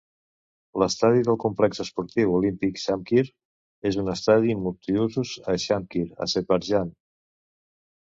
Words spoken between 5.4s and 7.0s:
a Shamkir, Azerbaijan.